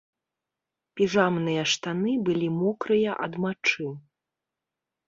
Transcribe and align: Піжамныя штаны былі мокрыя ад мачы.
Піжамныя 0.99 1.61
штаны 1.73 2.15
былі 2.31 2.47
мокрыя 2.61 3.11
ад 3.29 3.33
мачы. 3.47 3.87